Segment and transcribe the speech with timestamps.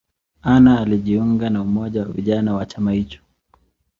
[0.41, 3.19] Anna alijiunga na umoja wa vijana wa chama hicho.